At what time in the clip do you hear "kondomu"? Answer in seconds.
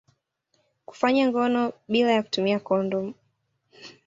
2.59-3.13